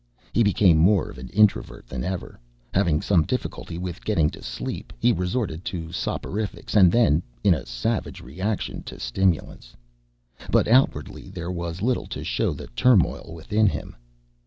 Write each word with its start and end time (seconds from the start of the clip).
He 0.33 0.41
became 0.41 0.77
more 0.77 1.11
of 1.11 1.19
an 1.19 1.29
introvert 1.29 1.85
than 1.85 2.03
ever. 2.03 2.39
Having 2.73 3.03
some 3.03 3.21
difficulty 3.21 3.77
with 3.77 4.03
getting 4.03 4.31
to 4.31 4.41
sleep, 4.41 4.91
he 4.97 5.13
resorted 5.13 5.63
to 5.65 5.89
soporifics 5.89 6.75
and 6.75 6.91
then, 6.91 7.21
in 7.43 7.53
a 7.53 7.67
savage 7.67 8.19
reaction, 8.19 8.81
to 8.89 8.99
stimulants. 8.99 9.75
But 10.49 10.67
outwardly 10.67 11.29
there 11.29 11.51
was 11.51 11.83
little 11.83 12.07
to 12.07 12.23
show 12.23 12.51
the 12.51 12.65
turmoil 12.69 13.31
within 13.31 13.67
him. 13.67 13.95